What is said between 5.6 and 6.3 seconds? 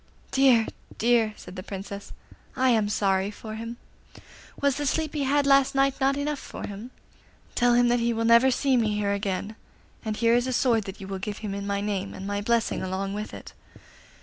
night not